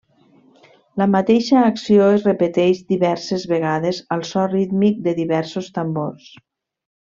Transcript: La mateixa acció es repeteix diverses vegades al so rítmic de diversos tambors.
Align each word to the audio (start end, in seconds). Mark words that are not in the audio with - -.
La 1.01 1.05
mateixa 1.15 1.61
acció 1.71 2.07
es 2.15 2.25
repeteix 2.29 2.81
diverses 2.95 3.45
vegades 3.53 4.03
al 4.19 4.27
so 4.33 4.47
rítmic 4.57 4.99
de 5.11 5.15
diversos 5.23 5.73
tambors. 5.81 6.35